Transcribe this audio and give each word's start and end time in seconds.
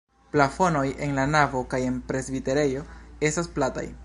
Plafonoj 0.35 0.85
en 1.07 1.13
la 1.19 1.25
navo 1.35 1.63
kaj 1.75 1.83
en 1.91 2.01
presbiterejo 2.09 2.85
estas 3.31 3.57
plataj. 3.59 3.91